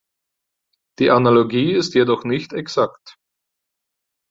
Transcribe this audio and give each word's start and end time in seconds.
Die 0.97 1.11
Analogie 1.11 1.73
ist 1.73 1.93
jedoch 1.93 2.23
nicht 2.23 2.53
exakt. 2.53 3.17